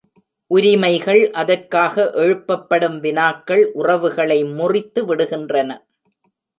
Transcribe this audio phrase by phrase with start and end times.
[0.51, 5.69] உரிமைகள் அதற்காக எழுப்பப்படும் வினாக்கள் உறவுகளை முறித்து விடுகின்றன.